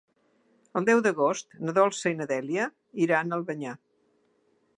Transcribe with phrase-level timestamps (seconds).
[0.79, 2.67] El deu d'agost na Dolça i na Dèlia
[3.09, 3.77] iran a Albanyà.